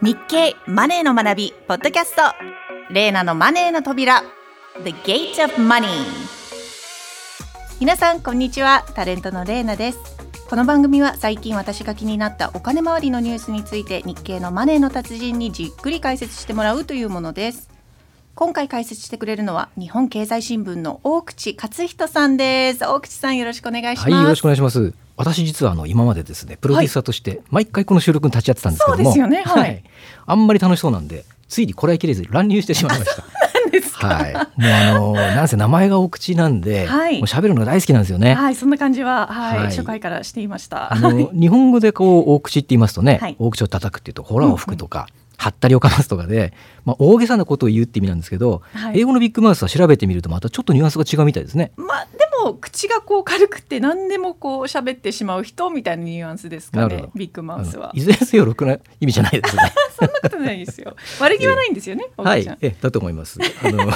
[0.00, 2.22] 日経マネーの学びポッドキャスト。
[2.88, 4.22] レーナのマネーの扉。
[4.84, 5.88] The Gate of Money
[7.80, 8.86] 皆さんこんにちは。
[8.94, 9.98] タレントのレーナです。
[10.48, 17.68] この番組は最近私が気になったお金回りのニュースについて日経のマネーの達人にじっくり解説してもらうというものです。
[18.36, 22.84] 今回解説してくれるのは日本経済新聞の大口克人さんです。
[22.84, 24.12] 大口さんよろしくお願いします。
[24.12, 25.07] はい、よろしくお願いします。
[25.18, 29.14] 私実はあの今までですねプロデューサーとして毎回この収録に立ち会ってたんですけども、
[30.26, 33.24] あんまり楽しそうなんでついにこらえきれず乱入してしまいました。
[33.98, 37.14] はい、もうあのなんせ名前が大口なんで、はい。
[37.14, 38.34] もう喋るのが大好きなんですよね。
[38.34, 39.66] はい、そんな感じは、はい、はい。
[39.66, 40.92] 初回からしていました。
[40.92, 43.36] あの日本語でこう大口って言いますとね、はい。
[43.38, 46.52] 大口を叩くっていうとホラを吹くとか、はったりをかますとかで、
[46.84, 51.72] まあ、大げさなことを言うって意味なんですけど、はい英語のビッグマウスは調べてみるとまたちょっとニュアンスが違うみたいですね。
[51.76, 56.88] まあ、でも口がこう軽くて何でもこう喋ってしまう人みたいなニュアンスですか。
[56.88, 57.92] ねビッグマウスは。
[57.94, 59.72] いずれにせよろくな意味じゃないですね。
[59.96, 60.96] そんなことないですよ。
[61.20, 62.08] 悪気はないんですよね。
[62.16, 63.38] はいえだと思います。
[63.62, 63.90] あの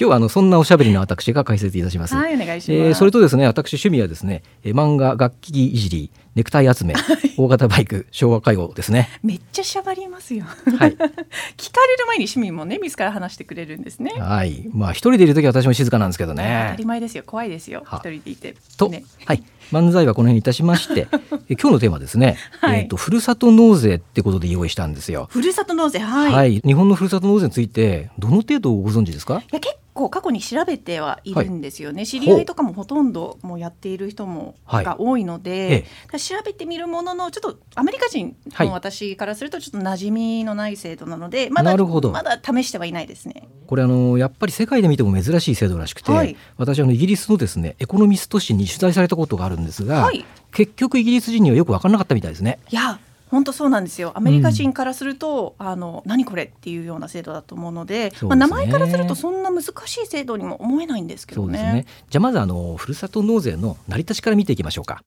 [0.00, 2.14] 今日はあのそんなおしゃべりの私が解説いたします。
[2.14, 2.80] はい、お願いします。
[2.88, 6.94] えーそれとですね私趣味はですねえー漫画楽器いじりネクタイ集め
[7.36, 9.08] 大型バイク昭和歌謡ですね。
[9.24, 10.44] めっちゃしゃばりますよ。
[10.44, 10.90] はい
[11.58, 14.12] 聞かれる前に趣味もね、自ら話してくれるんですね。
[14.16, 16.84] はいまあ一人でいる時は私も静かなんですけど当たねり。
[16.86, 17.24] 前ですよ。
[17.26, 17.82] 怖いですよ。
[17.84, 18.54] は一人でいて。
[18.76, 19.02] と、ね。
[19.24, 21.08] はい漫才はこの辺にいたしまして
[21.50, 25.28] え今日のテーマですね、はいえっ、とふるさと納税ってことで用意したんですよ。
[25.30, 29.42] ふるさと納税、はい。、はいい、日本のふるさと納税についてどの程度ご存知ですか？
[29.52, 32.06] や、結構過去に調べてはいるんですよね。
[32.06, 36.18] 知り合いとかもほとんどもうやっている人も、はいが多いのえで。
[36.18, 43.48] 調べてみるもののちょっとアメリカ人はいの私からするとちょっと馴染みのない制度なので、まだまだ試してはいないですね。
[43.66, 52.58] これあのやっぱり世界で見ても珍しい制度らしくて、はい私あのイギリスのですねエコノミスト誌に取材されたことがあるんですが、はい結局イギリス人にはよく分からなかったみたいですね。
[52.70, 52.98] いや
[53.30, 61.46] 本当そうなんですよアメリカ人からすると、あの何これっていうような制度だと思うのでねまあ、名前からするとそんな難しい制度にも思えないんですけどね。
[61.46, 61.86] そうですね。
[62.10, 65.02] じゃあまずあのふるさと納税の成り立ちから見ていきましょうか。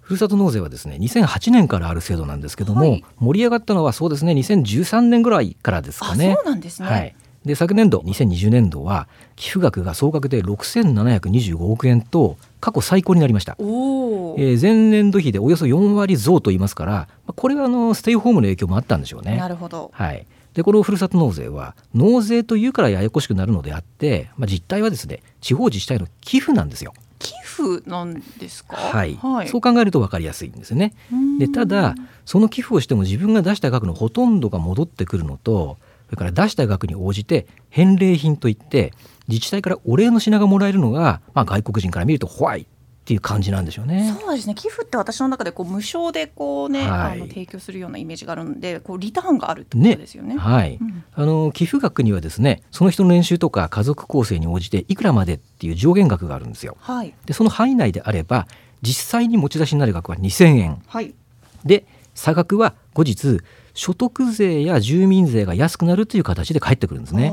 [0.00, 6.34] ふるさと納税はですね2008年からある制度なんですけども、はい盛り上がったのはそうですね2013年ぐらいからですかあね。
[6.34, 6.88] そうなんですね。
[6.88, 7.14] はい。
[7.44, 13.56] で昨年度2020年度は寄付額が総額で6725億円と過去最高になりました。
[13.58, 19.36] えー前年度比でおよそ4割増と言いますから、まあこれはあのステイホームの影響もあったんでしょうね。
[19.36, 19.90] なるほど。
[19.94, 26.92] はい、でこのふるさと納税は納税というからややこしくなるのであって、まあ、実態はですね地方自治体の寄付なんですよ。
[27.18, 28.76] 寄付なんですか？
[28.76, 29.48] はいはい。
[29.48, 30.92] そう考えると分かりやすいんですよね。
[31.38, 31.94] でただ
[32.24, 38.92] その寄付をしても自分が出した額のほとんどが戻ってくるのとそれから出した額に応じて返礼品といって
[39.28, 42.64] 自治体からお礼の品がもらえるのが、まあ、外国人から見ると怖いっ
[43.08, 44.14] ていう感じなんでしょうね。
[44.20, 44.54] そうですね。
[44.54, 47.16] 寄付って私の中でこう無償でこうね、はい。
[47.16, 50.36] あの提供するようなイメージがあるのでこうリターンがあるってことですよね。
[50.36, 50.76] はい。
[50.78, 51.04] うん。
[51.14, 56.76] あの寄付額にはですねその人の年収とか家族構成に応じていくらまでっていう上限額があるんですよ。
[56.80, 57.14] はい。
[57.24, 58.46] でその範囲内であれば
[58.82, 60.82] 実際に持ち出しになる額は2000円。
[60.86, 61.14] はい。
[61.64, 63.40] で差額は後日
[63.78, 67.32] 所得税や住民税が安くなるという形で返ってくるんですね。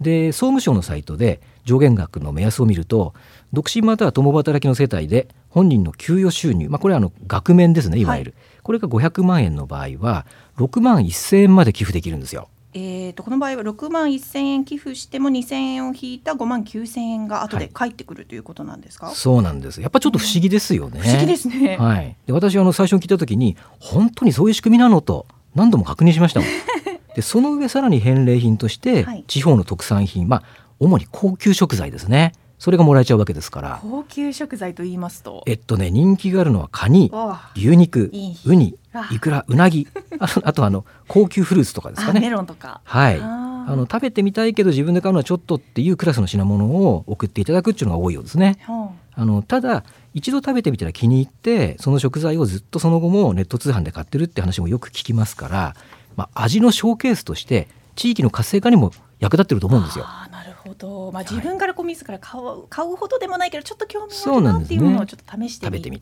[0.00, 3.12] で総務省のサイトで上限額の目安を見ると
[3.52, 10.24] 独身または共働きの世帯で本人の給与収入、まあ、これはあの額面ですねいわゆる、これが500万円の場合は
[10.56, 12.48] 6万1000円まで寄付できるんですよ。
[12.72, 21.00] えー、とこの場合は6万1000円寄付しても2000円を引いた5万9000円が後で返ってくるということなんですか、そうなんですやっぱちょっと不思議ですよね。
[21.02, 21.76] 不思議ですね。
[21.76, 26.48] はい、で私はあの最初に聞いた時に本当にそういう仕組みなのと何度も確認しましたもん。
[27.14, 29.24] でその上さらに返礼品としてはい。
[29.26, 30.42] 地方の特産品、まあ
[30.80, 32.32] 主に高級食材ですね。
[32.58, 33.78] それがもらえちゃうわけですから。
[33.82, 35.42] 高級食材と言いますと？
[35.46, 37.10] えっとね人気があるのはカニ
[37.56, 39.08] 牛肉いいウニあ。
[39.12, 39.88] イクラうなぎ
[40.20, 42.30] あ あとあの高級フルーツとかですかあメね。
[42.30, 42.80] ロンとか。
[42.84, 43.18] はい。
[43.20, 48.58] あの食べてみたいけど自分で買うのはちょっとっていうクラスの品物を送っていただくっていうのが多いようですね。
[48.62, 48.81] はあ
[49.16, 49.84] のただ
[50.14, 55.76] 一度食べてみたら気に入ってその食材をずっとその後もネット通販で買ってるって話もよく聞きますから、
[56.16, 60.06] まあ、味のショーケースとして地域の活性化にも役立ってると思うんですよ。
[60.30, 66.00] なるほど、まあ、い自分からこう自ら買う買うほどでもないけどちょっと興味そあるうなっていうものをちょっと試してみて食べてみ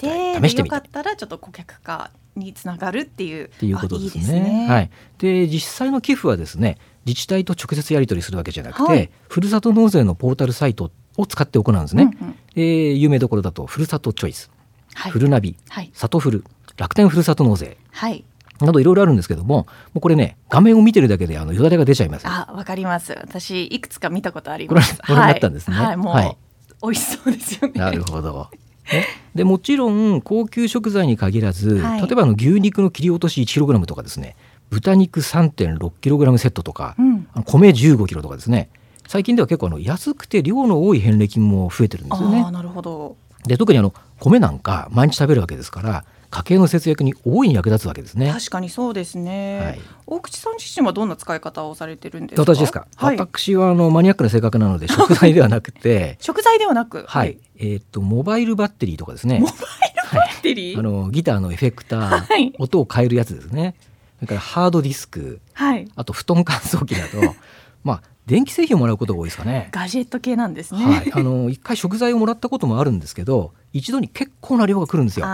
[0.54, 4.20] てよかったらちょっと顧客化につながるっていうっていうことですね。
[4.20, 4.90] あいいですねはい。
[5.18, 12.10] で実際の寄付はですね自治体と直接やり取りするわけじゃなくて、はいふるさと納税のポータルサイトを使って行うんですね。
[12.20, 12.34] うんうん。
[12.56, 14.50] えー有名どころだとふるさとチョイス、
[14.94, 15.12] はい。
[15.12, 15.90] ふるなび、はい。
[15.94, 16.44] さとふる、
[16.76, 17.76] 楽天ふるさと納税。
[17.92, 18.24] はい。
[18.66, 22.26] などいろいろあるんですけども、もうこれね画面を見てるだけであのよだれが出ちゃいます。
[22.26, 23.12] あわかります。
[23.20, 25.00] 私いくつか見たことあります。
[25.06, 25.76] ご覧になったんですね。
[25.76, 26.36] はい、はいもう、はい。
[26.82, 27.80] 美味しそうですよね。
[27.80, 28.48] なるほど。
[28.92, 32.00] ね、でもちろん高級食材に限らず、はい。
[32.02, 34.36] 例えばあの牛肉の切り落とし 1kg とかですね、
[34.70, 37.28] 豚肉 3.6kg セットとか、うん。
[37.32, 38.68] あの米 15kg とかですね
[39.10, 42.48] 最近では結構あの安くて量の多い返礼品も増えてるんですよね。
[42.52, 43.16] なるほど。
[43.44, 48.32] で特にあの米なんか毎日食べるわけですから家計の節約に大いに役立つわけですね。
[48.32, 49.80] 確かにそうですね、はい。
[50.06, 52.54] 大口さん自身はどんな使い方をされてるんですか？
[52.54, 56.16] 私ですか、はい、私はあのマニアックな性格なので 食材ではなくて。
[56.20, 57.02] 食材ではなく？
[57.08, 59.40] はい、えーっとモバイルバッテリーとかですね。
[59.40, 60.78] モバイルバッテリー？
[60.78, 62.54] あのギターのエフェクター、はい。
[62.60, 63.74] 音を変えるやつですね。
[64.18, 65.40] それからハードディスク。
[65.54, 65.88] はい。
[65.96, 67.34] あと布団乾燥機など。
[67.82, 69.70] まあ電気製品をもらうことが多いですかね。
[69.72, 75.26] ガジェット系なんですね、はい、あの一回食材をもらったこともあるんですけど一度に結構な量が来るんですよ。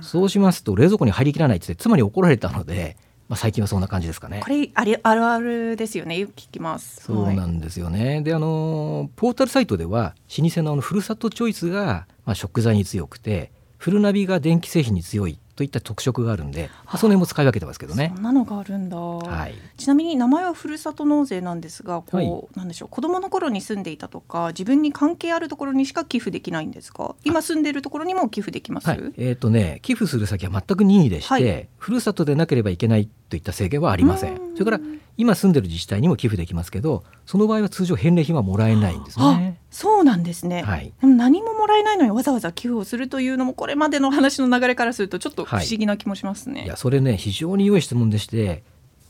[0.00, 2.96] そうしますと冷蔵庫に入りきらないって妻に怒られたので、
[3.28, 4.48] まあ、最近はそんな感じですかねこ。
[4.48, 8.22] れあれあるあるですよねよく聞きますそうなんですよね。
[8.22, 18.12] であのポータルサイトでは老舗のあのふるさとチョイスが、まあ、食材に強くてフルナビが電気製品に強いといった特色があるんで、まあその辺も使い分けてますけどね。
[18.14, 18.20] そ。
[18.20, 22.44] んなのがあるんだ、はい、ちなみに名前はふるさと納税なんですがこう、はい。
[22.54, 27.16] なんでしょう子供の頃に住んでいたとか自分に関係あるところにしか寄付できないんですか？
[27.24, 31.68] 今住んでいるところにも寄付できます、はい、えっ、とね寄付する先は全く任意でして、はい。
[31.78, 34.36] ふるさとでなければいけないといった制限はありません。
[34.54, 34.80] それから
[35.16, 39.58] 今住んでる自治体にも寄付できますけど、その場合は通常返礼品はもらえないんですね。
[39.70, 40.92] そうなんですね、はい。
[41.00, 48.62] でも何ももらえないのにわざわざ寄付をするというのもこれまでの話の流れからするとちょっと不思議な気もしますね、いやそれね非常に良い質問でして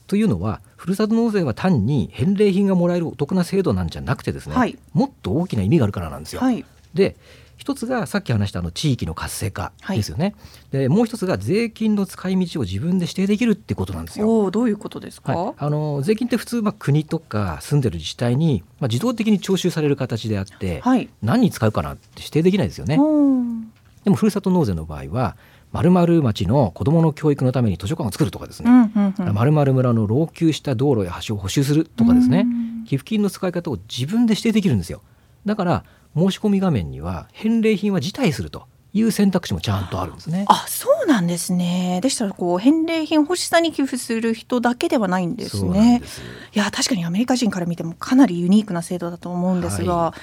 [0.07, 6.41] というのはふるさと納税は単に返礼品がもらえるお得な制度なんじゃなくてですね、はいもっと大きな意味があるからなんですよ。
[6.41, 6.65] はい
[6.95, 7.17] で
[7.57, 10.35] 一つがさっき話したあの地域の活性化ですよね。
[10.71, 14.29] でもう一つが税金の使い道を自分で指定できるってことなんですよ。
[14.29, 21.09] おおどういうことですか、はい、あの税金って普通、まあ、国とか住んでる自治体に、まあ、自動的に徴収される形であって、はい。
[21.23, 22.97] 何に使うかなって指定できないですよね。
[22.97, 23.73] うん
[24.05, 25.37] でもふるさと納税の場合は
[25.73, 29.35] 〇〇町の子どもの教育のために図書館を作るとかですね、うんうんうん。
[29.35, 32.41] 〇〇村の老朽した道路や橋を補修するとかですね。
[32.41, 32.85] うん。
[32.85, 35.03] 寄付金の使い方を自分で指定できるんですよ。
[35.45, 35.85] だから
[36.17, 40.47] 申し込み画面には返礼品は辞退するという選択肢もちゃんとあるんですね。
[40.49, 42.01] あそうなんですね。
[42.03, 46.01] でしたらこう返礼品欲しさに寄付する人だけではないんですね。
[46.01, 46.23] です。
[46.55, 50.15] いや確かにアメリカ人から見てもかなりユニークな制度だと思うんですが、は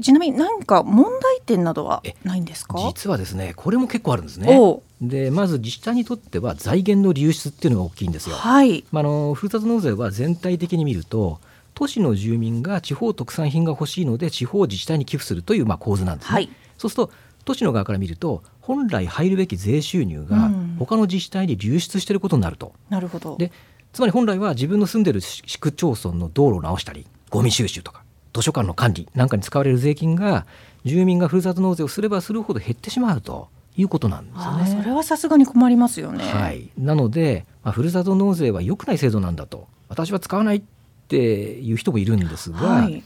[0.00, 2.78] ちなみに何か問題点などはないんですか？
[2.78, 4.58] 実はですねこれも結構あるんですね。
[5.00, 8.36] でまず自治体にとっては財源の流出っていうのが大きいんですよ。
[8.36, 8.84] はい。
[8.92, 11.40] まあ、あのふるさと納税は全体的に見ると
[11.74, 16.34] 都市の住民が地方特産品が欲しいので地方自治体に寄付するというまあ構図なんですね。
[16.34, 17.12] はいそうすると
[17.44, 22.72] 都市の側から見ると本来入るべき税収入がうん他の自治体に流出していることになると。
[22.88, 23.52] なるほどで
[23.92, 28.02] つまり本来は自分の住んでる市区町村の道路を直したりゴミ収集とか
[28.34, 30.46] 図書館の管理なんかに使われる税金が
[30.84, 34.90] 住民がふるさと納税をすればするほど減ってしまうということなんですよあーそれね。
[34.92, 40.62] はさすがに困りますよね、はい、なので、まあ、ふるさと納税は良くない制度なんだと私は使わないっ
[41.08, 43.02] ていう人もいるんですが、はい。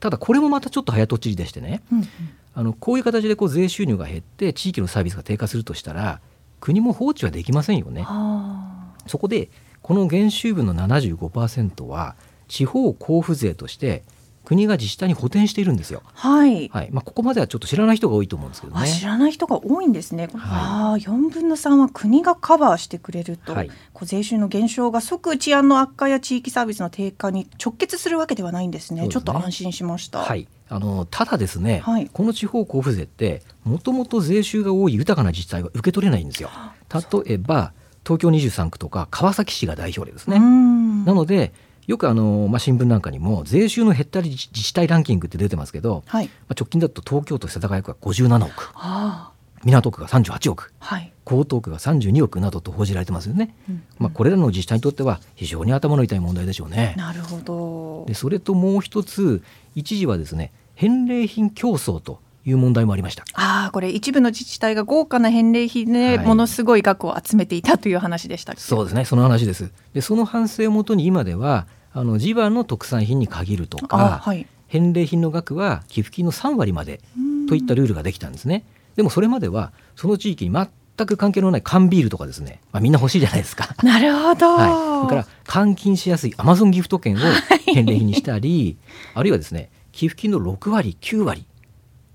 [0.00, 2.06] ただこれもまたちょっと早とちりでしてねうんうん。
[2.54, 6.20] あのこういう形でこう税収入が減って地域のサービスが低下するとしたら
[6.60, 8.04] 国も放置はできませんよね。
[8.06, 9.50] あそこで
[9.82, 12.16] この減収分の75%は
[12.48, 14.02] 地方交付税として
[14.46, 16.02] 国が自治体に補填しているんですよ。
[16.04, 18.80] ーはい、はいまあ、ここまではちょっと知らない人が多いと思うんですけどね。
[18.80, 20.28] あ知らない人が多いんですね。
[20.32, 29.00] はいああ、4分の3は国がカバーしてくれると、はいこう税収の減少が即治安の悪化や地域サービスの低下に直結するわけではないんですね。
[29.00, 30.20] すねちょっと安心しました。
[30.20, 36.50] はい、あのただですね、はいこの地方交付税ってもともと税収が多い豊かな自治体は受け取れないんですよ。
[36.92, 37.72] 例えば
[38.04, 40.38] 東京23区とか川崎市が代表例ですうね。
[40.38, 41.52] んなので
[41.86, 46.26] よくあの、まあ、新聞なんかにも税収の減ったり自自治体ランキングって出てますけど、はい。
[46.26, 49.32] まあ、直近だと東京都世田谷区が57億あ
[49.64, 51.12] 港区が38億あ、はい。
[51.26, 53.54] 江東区が32億などと報じられてますよね。
[53.68, 56.94] うんまあ、これらの自治体にとっては非常に頭の痛い問題でしょうね。
[56.96, 58.14] なるほどで。
[58.14, 59.42] それともう一つ
[59.74, 63.24] 一時はですね返礼品競争という問題もありました。
[63.34, 68.54] ああ、これ一部の自治体が豪華な返礼品ではいものすごい額を集めていたという話でした。
[68.56, 69.72] そうですねその話です。
[69.92, 74.46] でその反省をもとに今ではあの地場の特産品に限るとあか、はい。
[74.68, 77.00] 返礼品の額は寄付金の3割まで
[77.48, 78.64] といったルールができたんですね。
[78.94, 83.74] でもそれまではその地域に全く関係のない缶ビールとかですね、まあ、みんな欲しいじゃないですか。
[83.82, 84.56] なるほど。
[84.56, 87.18] はい、それから換金しやすいアマゾンギフト券を
[87.66, 88.76] 返礼品にしたり、
[89.14, 91.46] あるいはですね寄付金の6割9割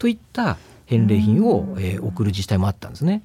[0.01, 3.21] といった返礼品を、えー送る自治体もあったんですね。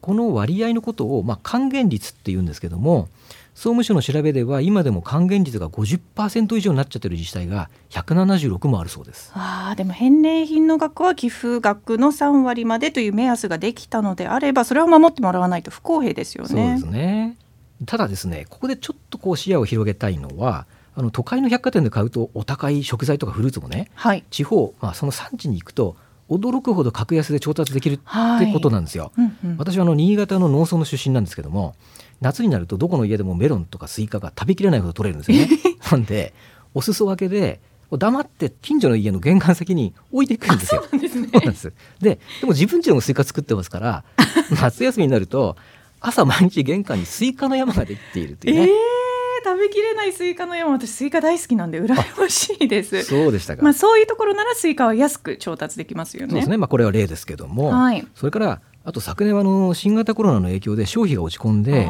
[0.00, 3.08] この割合のことを、まあ、還元率っていうんですけども
[3.54, 9.30] 総務省の調べでは今でも還元率が50%以上になっちゃってる自治体が176もあるそうです。
[9.34, 16.48] ああでも返礼品の額は寄付額の3割までという目安ができたのであればそれを守ってもらわないと不公平ですよね。
[16.48, 17.36] そうですね
[17.84, 20.66] ただですねここでちょっとこう視野を広げたいのは
[20.96, 25.96] あの都会の百貨店で買うとお高い食材とかフルーツもね、はい、地方、まあ、その産地に行くと
[26.30, 27.98] 驚くほど格安で調達できるっ
[28.38, 29.12] てことなんですよ。
[29.16, 31.74] うんうん、私はあの新潟の農村の出身なんですけども
[32.20, 35.48] 夏になるとどこの家でもメロンとかスイカが食べきれないほど取れるんですよね。
[35.90, 36.32] なんで
[36.72, 40.84] お裾分けで黙って近所の家の玄関先に置いていくんですよ。
[40.90, 41.28] そうですね。
[41.32, 44.04] そうなんですででも自分家でもスイカ作ってますから
[44.60, 45.56] 夏休みになると
[46.00, 48.62] 朝毎日玄関にスイカの山ができているっていうね。
[48.62, 49.13] えー
[49.44, 53.02] 食べきれないスイカの山私スイカ大好きなんで羨ましいです。
[53.02, 53.62] そうでしたか。
[53.62, 56.30] まあそういうところならスイカは安く調達できますよね。
[56.30, 56.56] そうですね。
[56.56, 58.06] まあこれは例ですけども、はい。
[58.14, 61.88] それからあと昨年はあの新型コロナの影響で消費が落ち込んで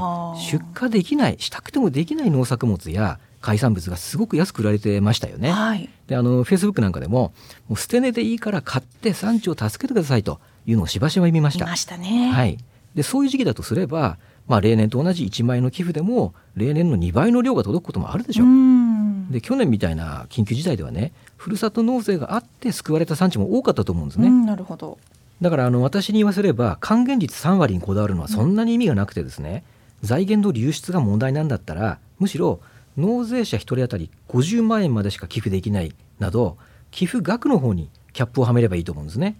[0.50, 5.50] 出荷できないしたくてもできない農作物や海産物がすごく安く売られてましたよね。
[5.50, 5.88] はい。
[6.06, 7.32] であのフェイスブックなんかでも
[7.68, 11.64] もう捨て値でいいから買って産地を助けてくださいというのをしばしば見ました。
[11.64, 12.30] いましたね。
[12.32, 12.58] はい、
[12.94, 18.46] でそういう時期だとすれば、まあ、例年と同じ1万円の寄付でも例年の2倍の量が届くこともあるでしょう。
[18.46, 24.28] んで去年みたいな緊急事態ではねふるさと納税があって救われた産地も多かったと思うんですね。
[24.28, 24.98] うんなるほど
[25.40, 29.64] だからあの私に言わせれば還元率3割にこだわるのはそんなに意味がなくてですね、
[30.00, 32.60] 財源の流出が問題なんだったらむしろ
[32.96, 36.56] 納税者1人当たり50万円までしか寄付できないなど
[36.90, 39.36] 寄付額の方にキャップをはめればいいと思うんですね。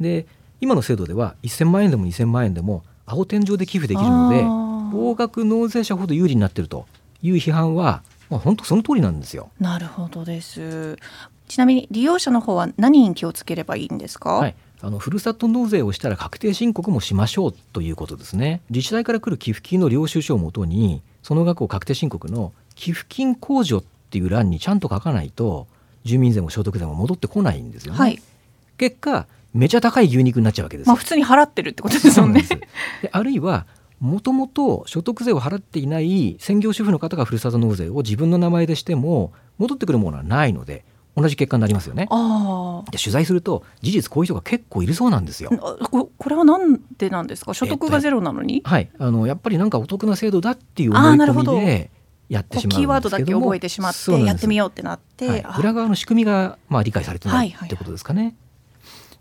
[0.00, 0.26] で
[0.60, 4.72] 今の制度では1000万円でも2000万円でも青天井で寄付できるのであー。
[4.94, 6.86] 大額納税者ほど有利になっていると
[7.22, 9.50] いう批判は、まあ、本当その通りなんですよ。
[9.58, 10.98] なるほどです。
[11.48, 18.62] ちなみに利用者の方は何に気をつければいいんですか、はい、あのふるさと納税をしたら確定申告もしましょうということですね。
[18.70, 25.66] 自治体から来る寄付金の領収書をもとにその額を確定申告の寄付金控除っていう欄にちゃんと書かないと
[26.04, 28.22] 住民税も所得税も戻ってこないんですよね、はい。
[28.78, 30.92] 結果めちゃ高い牛肉になっちゃうわけですよ。
[30.92, 32.44] まあ普通に払ってるってことですもんねん
[33.10, 33.66] あるいは
[34.00, 42.08] もともと所得税を払っていない専業主婦の方がふるさと納税を自分の名前でしても戻ってくるものはないので同じ結果になりますよね。
[42.10, 45.50] あで取材すると事実こういう人が結構いるそうなんですよ。
[45.52, 47.52] あここれはなんでなんですか？
[47.52, 51.56] 所得がゼロなのに、はい、あのやっぱりなんかお得な制度だっていう思いなるほど。
[51.58, 51.90] 込みで
[52.30, 57.68] やってしまうキーワードだけ覚えてしまってやってみよようってなって、はい、あ裏側の仕組みがまあ理解されてなはいいはい。
[57.68, 58.30] ってことですかね。
[58.30, 58.34] で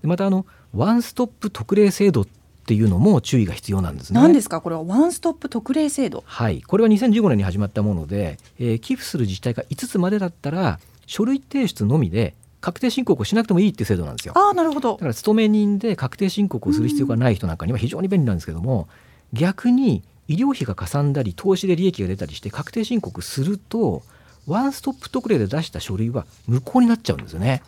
[0.08, 2.27] またあのワンストップ特例制度っ
[2.65, 4.20] ていうのも注意が必要なんですね。
[4.22, 4.62] 何ですか？
[4.62, 4.84] これは。
[4.84, 6.24] ワンストップ特例制度。
[6.25, 14.34] はい、これは2015年に始まったもので、えー寄付する自治体が5つまでだったら書類提出のみで確定申告をしなくてもいいっていう制度なんですよ。
[14.38, 14.93] ああなるほど。
[14.93, 18.88] だから勤め人で確定申告をする必要がない人なんかには非常に便利なんですけども
[19.34, 24.03] 逆に医療費がかさんだり投資で利益が出たりして確定申告すると
[24.48, 27.63] ワンストップ特例で出した書類は無効になっちゃうんですよね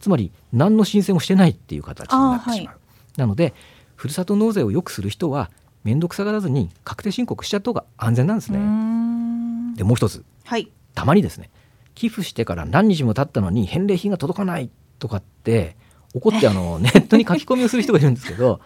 [0.00, 3.54] つまり何の申請もしてないっていう形になってしまう、あなので
[3.96, 5.50] ふるさと納税をよくする人は
[5.84, 8.58] 面倒くさがらずに確定申告しちゃった方が安全なんですね。
[8.58, 9.74] ん。
[9.74, 10.24] でもう一つ。
[10.44, 10.70] はい。
[10.94, 11.50] たまにですね
[11.94, 15.76] 寄付してから何日も経ったのに返礼品が届かないとかって
[16.14, 18.60] 怒ってあの ネットに書き込みをする人がいるんですけど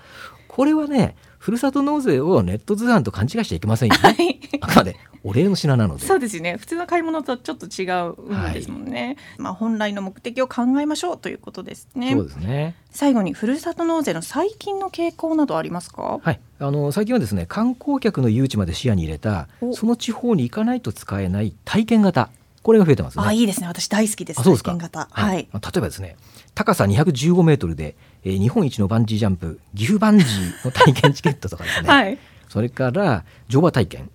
[0.48, 4.00] これはねふるさと納税をネット通販と勘違いしちゃいけませんよね。
[4.02, 4.40] はい。
[4.60, 6.04] あくまでお礼の品なので。
[6.04, 6.56] そうですよね。
[6.56, 12.12] 普通の買い物とちょっと違うんですもんね、まあ本来の目的を考えましょうということですね。
[12.12, 12.74] そうですね。
[12.90, 16.18] 最後にふるさと納税の最近の傾向などありますか？
[16.22, 19.74] はい、あの最近はですね観光客の誘致まで視野に入れたお。
[19.74, 22.30] その地方に行かないと使えない体験型。
[22.62, 23.24] これが増えてますね。
[23.26, 23.66] あいいですね。
[23.66, 24.70] 私大好きですあそうですか。
[24.70, 25.08] 体験型。
[25.10, 26.16] はい、まあ例えばですね
[26.54, 32.18] 高さ215メートルで、えー日本一のバンジージャンプ岐阜バンジーの体験チケットとかですね、 はい。
[32.48, 34.10] それから乗馬体験、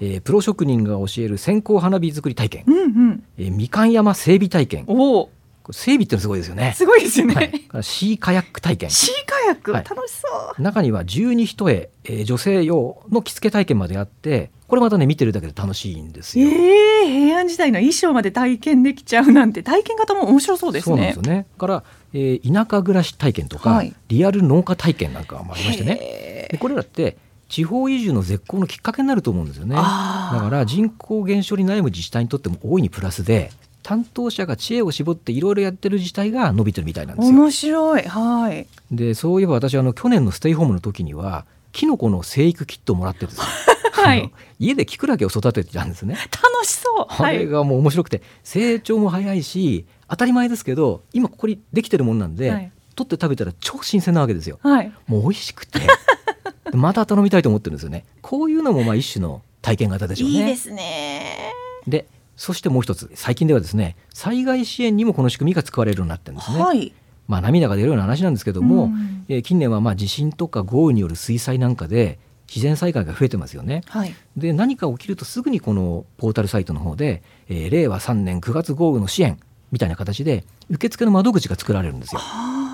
[0.00, 2.64] えープロ職人が教える線香花火作り体験。
[2.66, 3.24] う、んうん。
[3.38, 4.84] えーみかん山整備体験。
[4.86, 6.72] こお整備ってのすごいですよね。
[6.74, 8.90] すごいですよね、はい、シーカヤック体験。
[8.90, 9.84] シーカヤック、はい。
[9.84, 10.26] 楽しそ
[10.58, 10.62] う。
[10.62, 16.48] 中には十二一重、えー女性用の着付け体験まであってこれまたね見てるだけで楽しいんですえよ。
[16.50, 20.94] ー、平安時代の衣装まで体験できちゃうなんて体験型も面白そうですね。
[20.94, 21.46] そうなんですよね。
[21.58, 21.84] から、
[22.14, 23.94] えー田舎暮らし体験とか、はい。
[24.08, 26.48] リアル農家体験なんかもありましてね。
[26.60, 29.74] これらって地方移住の絶好のきっかけになると思うんですよね。
[29.74, 33.50] だから人口減少に悩む自治体にとっても大いにプラスで
[33.82, 37.34] 担当者が知恵を絞っていろいろやってる自治体が伸びてるみたいなんですよ。
[37.34, 38.02] 面白い。
[38.02, 38.66] はい。
[38.90, 43.44] でそういえば私あの去年のステイホームの時にはキノコの生育キットをもらってですね
[43.92, 44.30] はい。
[44.58, 46.14] 家でキクラゲを育ててたんですね。
[46.14, 47.06] 楽しそう。
[47.08, 47.36] はい。
[47.36, 52.72] あれがもう面白くて成長も早いし当たり前ですけど今ここにできてるもんなんで、はい。
[52.94, 54.58] 取って食べたら超新鮮なわけですよ。
[54.62, 54.92] はい。
[55.06, 55.78] もう美味しくて。
[55.78, 55.86] で
[56.74, 58.04] また頼みたいと思ってるんですよね。
[58.22, 60.38] こういうのもまあ一種の体験型でしょうね。
[60.38, 61.52] いいですね
[61.86, 62.06] で
[62.36, 66.62] そしてもう一つ最近ではですね災害支援にもこの仕組みが使われるようになってるんですね。
[66.62, 66.92] はい
[67.26, 73.82] まあ涙が出るような話なんですけども、うんえー近年はまあ地震とか豪雨による水災なんかで自然災害が増えてますよね。
[73.86, 79.38] はい、で何か起きるとすぐにこのポータルサイトの方で、えー令和3年9月豪雨の支援
[79.70, 82.20] みたいな形で受付の窓口が作られるんですよ。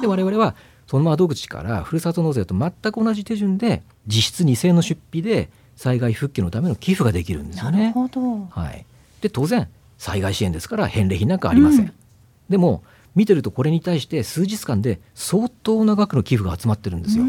[0.01, 0.55] で我々は
[0.95, 7.91] その窓口からふるさと納税と全く同じ手順で実質2000円の出費で災害復旧のための寄付ができるんですよなるね。
[7.91, 8.47] ほど。
[8.49, 8.87] はい、
[9.21, 9.67] で当然
[9.99, 11.81] 災害支援ですから返礼品なんかありません。
[11.81, 11.93] うん
[12.49, 12.85] でも
[13.17, 17.25] 見てるとこれに対して数日間で相当な額の寄付が集まってるんですよ。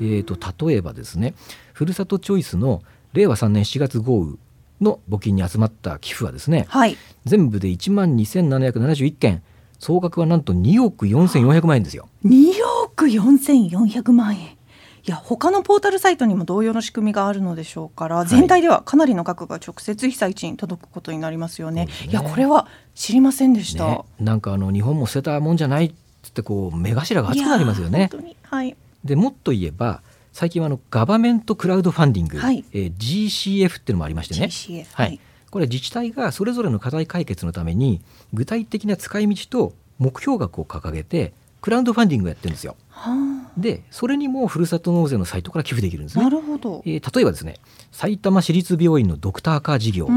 [0.00, 1.34] えー、と例えばですね
[1.74, 4.36] ふるさとチョイスの令和3年7月豪雨
[4.80, 6.96] の募金に集まった寄付はですねはい。
[7.26, 9.42] 全部で1万2771件
[9.80, 12.08] 総額はなんと2億4400万円ですよ。
[12.24, 12.52] 2
[12.84, 14.40] 億4400万円。
[14.42, 21.86] いや他のポータルサイトにも同様の仕組みがあるのでしょうから、い全体ではかなりの額が直接被災地に届くことになりますよね。
[21.86, 23.86] ねいやこれは知りませんでした。
[23.86, 28.10] ね、なんかあの日本も捨てたもんじゃないっつってこう目頭が熱くなりますよね
[28.42, 28.76] はい。
[29.02, 35.18] でもっと言えば最近はあのガバメントクラウドファンディング、はいえー GCF っていうのもありましてね GCF はい、
[35.50, 38.00] これは自治体がそれぞれの課題解決のために
[38.32, 42.76] 具体的な使い道と目標額を掲げてクラウドファンディングをやってるんですよ。
[42.88, 46.36] はでそれにもふるさと納税のサイトから寄付できるんですあ、なね。
[46.36, 46.82] るほど。
[46.86, 47.56] えー例えばですね
[47.92, 50.08] 埼玉市立病院のドクターカー事業。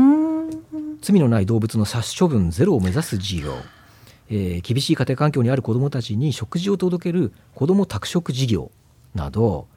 [1.02, 3.54] 罪のない動物の殺処分ゼロを目指す事業、
[4.30, 8.72] えー厳しい家庭環境にある子どもたちに食事を届ける子ども宅食事業
[9.16, 9.68] など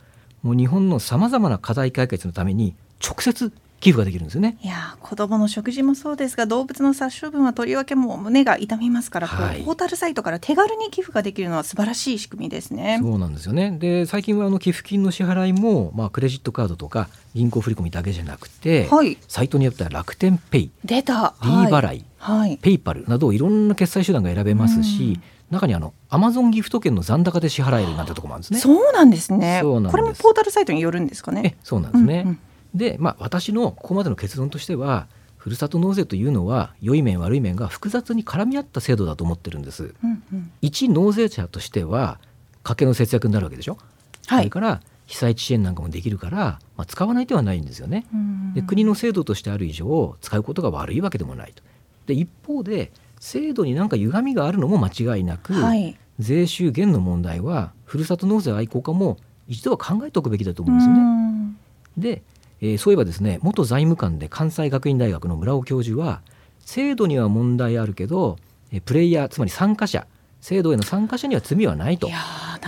[0.43, 4.59] もう日本のさまざまな課題解決のために直接寄付ができるんですよね。
[4.63, 12.99] いやー子供の食事もそうですが動物の殺処分はとりわけもう胸が痛みますから、はいポータルサイトから手軽に寄付ができるのは素晴らしい仕組みですね。
[13.01, 28.61] そうなんですよねで最近はあの寄付金の支払いも、まあ、クレジットカードとか銀行振込だけじゃなくて、はいサイトによっては楽天ペイ出た D 払い、はい、ペイパルなどいろんな決済手段が選べますし、中にあのアマゾンギフト券の残高で支払えるなんてとこもあるんですね。
[28.61, 31.57] そうなんですねこれもポータルサイトによるんですかえね。
[31.63, 32.23] そうなんですね。
[32.25, 32.39] うんうん
[32.77, 39.95] で、まあ、私のここまでの結論としてはふるさと納税というのは良い面悪い面が複雑に絡み合った制度だと思ってるんです。
[40.05, 42.19] うんうん一納税者としては
[42.63, 43.79] 家計の節約になるわけでしょ？
[44.27, 44.39] はい。
[44.39, 48.05] それから被災地支援なんかもできるから、まあ、使わない手はないんですよね。
[48.13, 51.63] うんで国の制度としてある以上使うことが悪いわけでもないと。
[52.07, 55.97] で一方で制度になんか歪みがあるのも間違いなく、はい。
[56.19, 61.01] 税収減の問題はふるさと納税愛好家も一度は考えておくべきだと思ううんですよね。
[61.01, 61.57] ん
[61.97, 62.23] で、
[62.61, 66.23] えーそういえばですね元財務官で関西学院大学の村尾教授は
[66.61, 68.39] 制度には問題あるけど
[68.73, 70.07] えープレイヤーつまり参加者
[70.41, 72.11] 制度への参加者には罪はないとお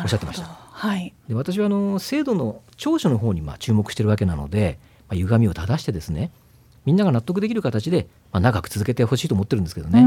[0.04, 1.12] っしゃってましたはい。
[1.28, 6.30] で私はあの制度の長所の方にまあ注目してるわけなので、まあ、歪みを正してですね
[6.84, 10.00] みんなが納得できる形で、まあ、長く続けてほしいと思ってるんですけどね。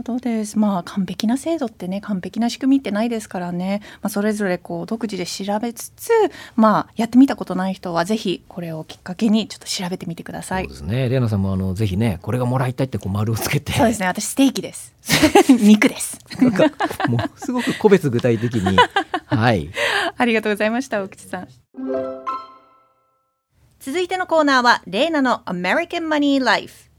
[0.00, 0.58] ほどです。
[0.58, 3.82] まあ完璧な制度ってね完璧な仕組みってないですからね。
[4.02, 6.10] まあそれぞれこう独自で調べつつ、
[6.56, 10.78] まあやってみたことない人はぜひこれをきっかけにちょっと調べてみてくださいそうで。
[10.78, 14.06] すねレイナさんもあのぜひねこれがもらいたいってこう丸をつけてそうですね。
[14.06, 14.94] 私ステーキです。
[15.60, 16.18] 肉です。
[16.40, 16.64] なんか
[17.08, 18.76] ものすごく個別具体的に
[19.26, 19.70] はい
[20.16, 21.48] ありがとうございました大口さん。
[23.80, 26.89] 続いてのコーナーはレイナの American Money Life。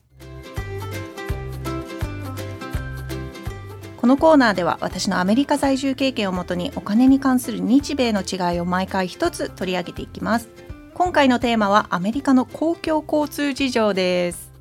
[4.02, 10.50] このコーナーでは私のアメリカ在住経験をもとにお金に関する日米の違いを毎回一つ取り上げていきます。
[10.96, 14.52] 今回のテーマはアメリカの公共交通事情です。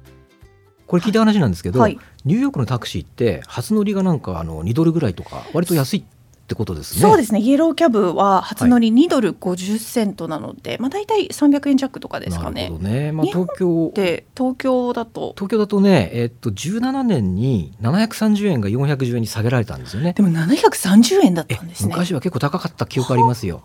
[0.87, 6.05] これ聞いた話なんですけど、はいニューヨークのタクシーって初乗りがなんかあの2ドルぐらいとか割と安い
[6.51, 7.01] ってことですね。
[7.01, 7.39] そうですね。
[7.39, 12.83] イエローキャブは初乗り2ドル50セントなので、まあ大体300円弱とかですかねなるほ。
[12.83, 13.13] どね。
[13.13, 20.13] まあ東京で東京だと東京だとね、えっと17年に730円が410円に下げられたんですよね。
[20.13, 21.91] でも730円だっえたんですね。
[21.91, 23.63] 昔は結構高かった記憶ありますよ。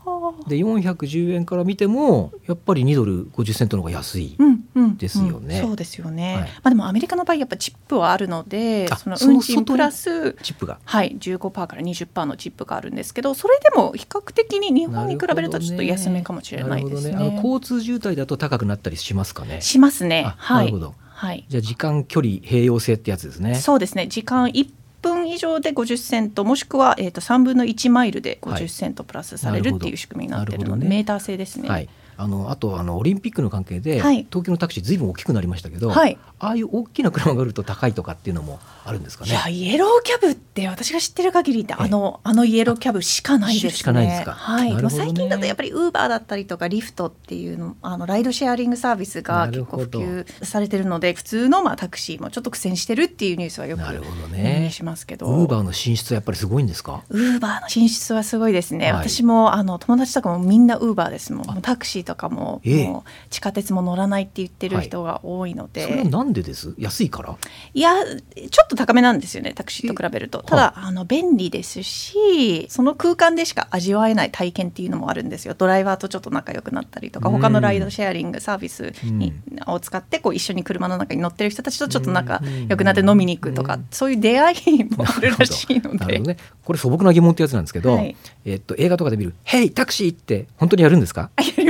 [0.47, 4.35] で410円から見てもやっぱり2ドル50セントの方が安い。
[4.37, 4.64] うんうん、
[4.97, 6.35] ですよねうんそうですよね。
[6.35, 10.79] はいまあでもアメリカの場合やっぱチップはあるので、あその運賃プラスチップが。
[10.83, 17.15] はい15%から20%のチップがあるんですけど、それでも比較的に日本に比べるとちょっと安めかもしれないですね。
[17.15, 19.61] ねあの交通渋滞だと高くなったりしますかね？
[19.61, 20.23] しますね。
[20.25, 20.65] あはい。
[20.65, 21.45] なるほどはい。
[21.47, 23.55] じゃあ時間距離併用性ってやつですね。
[23.55, 24.07] そうですね。
[24.07, 24.69] 時間1
[25.01, 31.69] 分以上で50セントもしくは、えー、と3分の1マイルで50セントプラスされるっていう仕組みになってるので、ねメーター制ですね。
[31.69, 31.89] はい。
[32.17, 34.25] あのあとあのオリンピックの関係で、はい。
[34.29, 36.17] 東京のタクシーずいぶん大きくなりましたけど、はい。
[36.39, 39.31] ああいう大きな車があると高いとかっていうのもあるんですかね？
[39.31, 43.71] いやイエローキャブって私が知ってる限りあのあのイエローキャブしかないですね。
[43.71, 44.31] しかないですか？
[44.31, 44.75] はい。
[44.75, 44.89] ね。
[44.89, 55.25] 最近だとやっぱりウーバーだったりとかリフトっていうのあのライドシェアリングサービスが結構普及されてるので普通のまあタクシーもちょっと苦戦してるっていうニュースはよくなるほど耳ねにしますけど。
[55.27, 57.03] ウーバーの進出はやっぱりすごいんですか？
[57.09, 59.09] ウーバーの進出はすごいですね、はい。
[59.09, 61.61] 私もあの友達とかもみんなウーバーですもん。
[61.61, 62.87] タクシーとかも,、ええ。
[62.87, 66.73] もう地下鉄も乗らないって言ってる人が多いので、それはなんでです？
[66.77, 67.35] 安いから？
[67.73, 70.41] いやちょっと高めなんですよねタクシーと比べると。
[70.43, 75.55] ただあの便利ですしその空間でしか味わえない体験っていうのもあるんですよ。
[75.57, 77.35] ドライバーとちょっと仲良くなったりとかうん。
[77.35, 79.33] 他のライドシェアリングサービスに、
[79.67, 83.87] を使ってこう一緒に車の中に乗ってる人たちとちょっと仲良くなって飲みに行くとか、うん。
[83.91, 85.97] そういう出会いもあるらしいので。
[85.97, 86.29] なるほど。
[86.31, 86.37] ね。
[86.63, 88.15] これ素朴な疑問ってやつなんですけど、はい。
[88.45, 91.29] えっと映画とかで見る「ヘイタクシー!」って本当にやるんですか？
[91.35, 91.65] あやり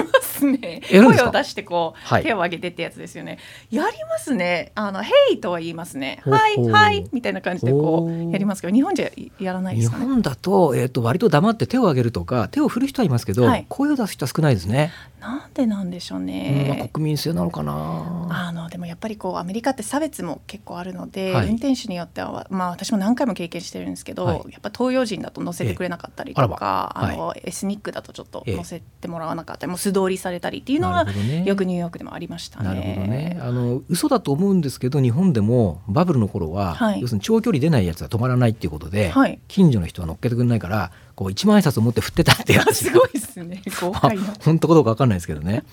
[0.52, 2.24] ますね声を出してこう、はい。
[2.24, 3.38] 手を挙げてってやつですよね。
[3.72, 4.72] やりますね。
[4.76, 8.30] あの「ヘイ!」とは言いますね「ほうはいはい」みたいな感じでこほう。
[8.30, 10.06] うやりますけど日本じゃやらないで日すかね？
[10.06, 13.66] 本だと,、えっと割と黙って手を挙げるとか手を振る人はいますけど、はい。
[13.70, 18.28] 声を出す人は少ないですね、なんでなんでしょううんまねあ、国民性なのかな。
[18.30, 21.48] あのでもやっぱりこうアメリカって差別も結構あるので、はい。
[21.48, 24.38] 運転手によっては、まあ、私も何回も経験してるんですけど、はい。
[24.52, 26.46] やっぱ東洋人だと乗せてくれなかったりとええ。
[26.46, 28.56] あらか、ばあのエスニックだとちょっとええ。
[28.56, 32.66] 乗せてもらわなかったり、もう素通りされたりっていうのはねよくニューヨークでもありましたね。
[32.66, 43.62] なるほどねあの嘘だと思うんですけど日本でもバブルの頃は、はい要するに長距離出ないやつは止まらないっていうことで、はい近所の人は乗っけてくれないからこう一万円札を持って振ってたってやつ すごいですね。
[44.44, 45.64] 本当かどうかわかんないですけどね。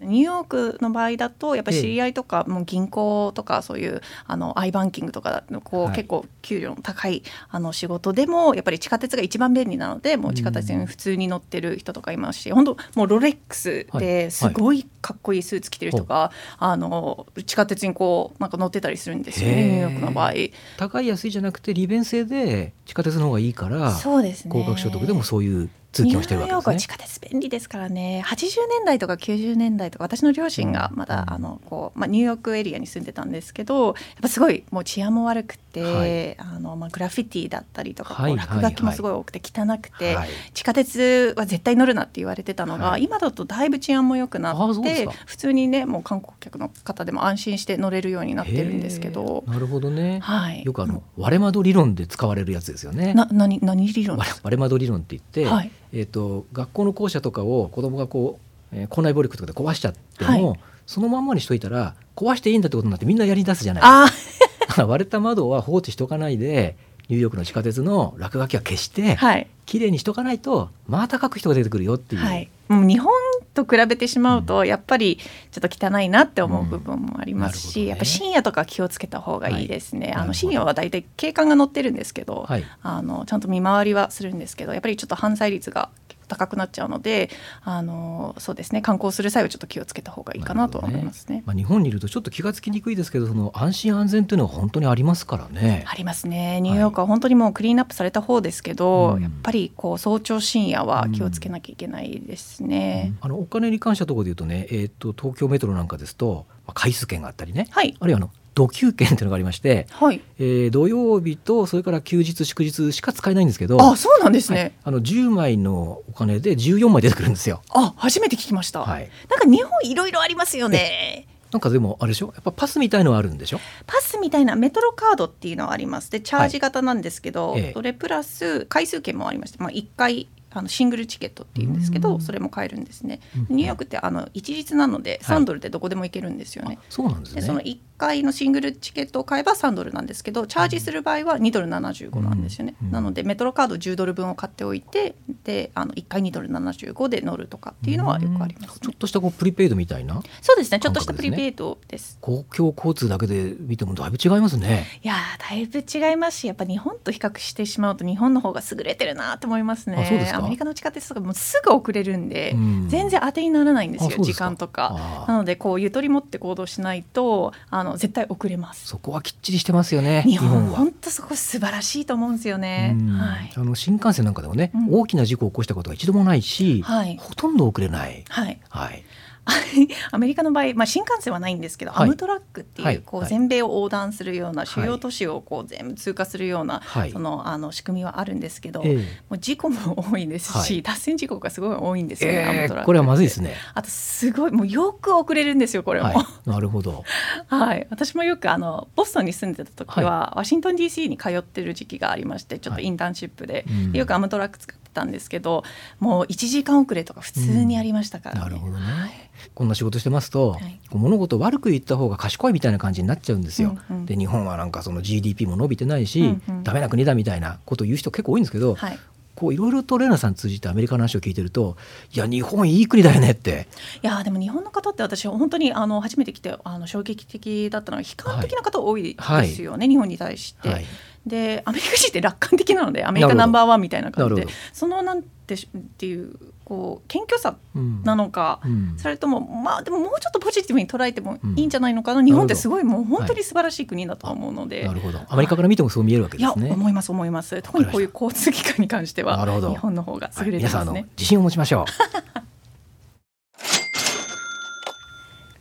[0.00, 5.96] ニューヨークの場合だとやっぱり知り合いとか、もう銀行とかそういうあのアイバンキングとかのこう、はい。
[5.96, 20.32] 結構給料の高いあの仕事でもやっぱり地下鉄が一番便利なのでもう地下鉄に普通に乗ってる人とかいますし、本当もうロレックスはいですごいかっこいいスーツ着てる人が、あの地下鉄にこうなんか乗ってたりするんですよねニューヨークの場合。
[20.76, 24.50] 高い安いじゃなくて利便性で地下鉄の方がいいからそうですね。
[24.52, 26.96] 高額所得でもそういう通勤をしてるわけニューヨークは地ですね。
[26.96, 28.22] 下鉄便利ですからね。
[28.26, 31.34] 80年代とか90年代とか私の両親がまだ、うん。
[31.34, 36.38] あのこうまあ、ニューヨークエリアに住んでたんですけどやっぱすごいもう治安も悪くて、はい。
[36.38, 40.28] あのまあ、グラフィティだったりとか、はい落書きもすごい多くて汚くて、はい。
[40.52, 43.04] 地下鉄は絶対乗るなって言われてたのが、はい。
[43.04, 49.44] 今だとだいぶ治安も良くなあって普通にねもう観光客の方でも安心して乗れるようになってるんですけど。
[49.46, 50.20] なるほどね。
[50.22, 53.14] はい、よくあの割れ窓理論で使われるやつですよね。
[53.14, 58.38] な何何理論割れ窓理論って言って、はいえっ、と学校の校舎とかを子供がこ
[58.72, 60.56] う、えー校内暴力とかで壊しちゃっても、は
[60.86, 64.40] そのまんまにしといたら壊していいんだってことになってみんなやり出すじゃないです
[64.74, 64.86] か。
[64.86, 66.76] 割れた窓は放置しとかないで
[67.08, 69.46] ニューヨークの地下鉄の落書きは消して、はい。
[69.64, 73.12] きれいにしとかないとまた書く人が出てくるよっていう、はい、もう日本
[73.56, 75.18] と比べてしまうと、やっぱり
[75.50, 77.90] ちょっと汚いなって思う部分もありますし、うんね。
[77.90, 80.08] やっぱ深夜とか気をつけた方がいいですね。
[80.08, 80.32] あのはいなるほど。
[80.34, 82.64] 深夜はだいたい警官が乗ってるんですけど、はい。
[82.82, 85.90] あのちゃんと見回りはするんですけどやっぱりちょっと犯罪率が
[86.28, 87.30] 高くなっちゃうので
[87.62, 91.42] あのそうですね観光する際はちょっと気をつけた方がいいかなとは思いますね。
[91.46, 95.84] まあ、日本にいるとちょっと気がつきにくいですけどその安心安全っていうのは本当にありますからね。
[95.86, 96.60] ありますね。
[96.60, 99.22] ニューヨークは本当にもうクリーンアップされた方ですけど、うん。
[99.22, 103.12] やっぱりこう早朝深夜は気をつけなきゃいけないですね。
[103.20, 107.66] あのお金に関したところで言うとね、えー、と東京メトロなんかですと、まあ、回数券があったりね。
[107.70, 107.96] はい。
[107.98, 110.20] あるいはあの土休券っていうのがありまして、はい。
[110.38, 114.58] えー土曜日とそれから休日祝日しか使えないんですけどあ、そうなんですね。
[114.58, 117.62] はいあの10枚のお金で14枚出てくるんですよ。
[117.70, 118.80] あ、初めて聞きました。
[118.80, 121.26] はい、なんか日本いろいろありますよね。
[121.52, 122.32] なんかでもあれでしょ？
[122.34, 123.60] やっぱパスみたいのはあるんでしょ？
[123.86, 126.10] パスみたいなメトロカードっていうのはあります。
[126.10, 132.20] で、チャージ型なんですけど、はいええそれプラス回数券もありまして、まあ一回あのシングルチケットっていうんですけど、うん。
[132.20, 133.20] それも買えるんですね。
[133.48, 133.56] うん。
[133.56, 135.38] ニューヨークってあの一律なのではい。
[135.38, 136.78] 3ドルでどこでも行けるんですよね。
[136.80, 137.40] あそうなんですね。
[137.40, 142.90] でその1回のシングルチケットを買えば3ドルなんですけどチャージする場合は2ドル75なんですよね、うん。
[142.90, 145.14] なのでメトロカード10ドル分を買っておいて
[145.44, 148.80] であの1回2ドル75で乗るとかっていうのはよくあります、ね。
[148.82, 150.20] ちょっとしたこうプリペイドみたいな。
[150.42, 150.78] そうですね。
[150.78, 152.18] ちょっとしたプリペイドです。
[152.20, 154.86] 公共交通だけで見てもだいぶ違いますね。
[155.02, 159.96] いやーだいぶ違いますしやっぱ日本と比較してしまうと日本の方が優れてるなと思いますね。
[159.96, 160.38] あそうですか。
[160.38, 170.22] アメリカの地下鉄とかもうすぐ遅れるんで、うん全然当てにならないんですよ時間とかなのでこうゆとり持って行動しないとあの絶対遅れますそこはきっちりしてますよね。
[170.22, 170.78] 日本は。
[170.78, 172.96] 本当そこ素晴らしいと思うんですよね。
[172.98, 173.52] うんはい。
[173.54, 178.24] あの新幹線なんかでもね、うん大きな事故を起こしたことが一度もないし、はいほとんど遅れない。
[178.28, 178.60] はい。
[178.68, 179.02] はい。
[180.10, 182.04] アメリカの場合、まあ新幹線はないんですけど、はい。
[182.04, 182.98] アムトラックっていう、はい。
[182.98, 183.30] こうはい。
[183.30, 184.88] 全米を横断するような主はい。
[184.88, 187.12] 要都市をこう全部通過するような、はい。
[187.12, 188.96] そのあの仕組みはあるんですけど、ええ。
[188.96, 190.82] もう事故も多いですし、はい。
[190.82, 192.44] 脱線事故がすごい多いんですよね。
[192.44, 193.54] アムトラックええこれはまずいですね。
[193.74, 196.08] あとすごいもうよく遅れるんですよこれも。
[196.08, 196.12] は
[196.44, 196.48] い。
[196.48, 197.04] なるほど。
[197.46, 203.64] はい、私もよくあのボストンに住んでた時は、ワシントン DC に通ってる時期がありましてちょっとインターンシップで。
[203.92, 205.62] よくアムトラック使ってたんですけど
[206.00, 208.40] もう1時間遅れとか普通にありましたからね。
[208.40, 209.30] なるほどね。
[209.54, 210.80] こんな仕事してますと、はい。
[210.92, 213.76] 物事を悪く言った方が賢いみたいな感じになっちゃうんですよ。
[213.90, 214.06] うんうん。
[214.06, 216.64] で日本はなんかその GDP も伸びてないし、うんうん。
[216.64, 218.98] ダメな国だみたいなことを言う人結構多いんですけど、はい。
[219.34, 221.76] こういろいろとレナさん通じてアメリカの話を聞いてると
[222.10, 223.68] いや日本いい国だよねって。
[224.02, 230.68] いやでも日本の方って私本当にあの初めて来てあの衝撃的だったのは悲観的な方多いですよね、はい、日本に対して。
[230.68, 230.86] はい
[231.26, 235.58] でアメリカ人って楽観的なのでアメリカナンバーワンみたいな感じでそのなんてっ
[235.96, 236.34] ていう
[236.64, 237.56] こう謙虚さ
[238.04, 245.20] なのか、うん、それともまあでももうちょっとポジティブに捉えてもいいんじゃないのかな、うん、日本ってすごいもう本当に素晴らしい国だと思うので、はい、なるほど。
[245.28, 246.66] アメリカから見てもそう見えるわけですね。
[246.66, 247.62] いや思います思います。
[247.62, 251.84] 特にこういう交通機関に関しては日本の方が優れてますね、はい、自信を持ちましょう。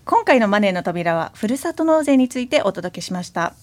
[0.06, 3.54] 今回のマネーの扉はふるさと納税についてお届けしました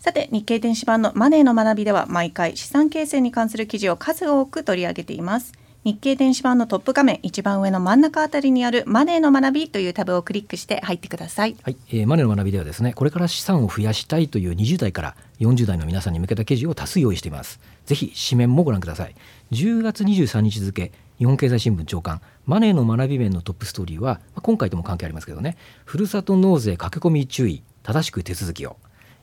[0.00, 5.52] さて日経電子版のマネーの学びでは毎回資産形成に関する記事を数多く取り上げています
[5.84, 11.56] 日経電子版のトップ画面一番上の真ん中あたりにあるマネーの学びというタブをクリックして入ってください。
[11.62, 17.60] はい、えー、マネーの学びではですね、これから資産を増やしたいという20代から40代の皆さんに向けた記事を多数用意しています。
[17.86, 19.14] ぜひ紙面もご覧ください。
[19.52, 28.76] 10月23日付日本経済新聞長官マネーの学び面のトップストーリーは、まあ、今回とも関係ありますけどね、ふるさと納税駆け込み注意、正しく手続きを。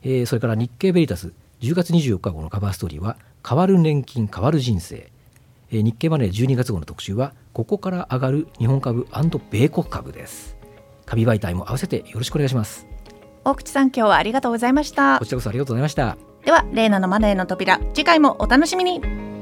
[0.08, 3.16] えー、それから日経ベリタス10月24日号のカバーストーリーは
[3.46, 5.10] 変わる年金変わる人生、
[5.72, 9.08] えー、日経マネー12月号の特集はここから上がる日本株
[9.50, 10.56] 米国株です。
[11.06, 12.86] 株媒体も合わせてよろしくお願いします。
[13.44, 15.18] 大口さん今日はありがとうございました。
[15.18, 16.16] こちらこそありがとうございました。
[16.44, 19.35] ではレーナのマネーの扉次回もお楽しみに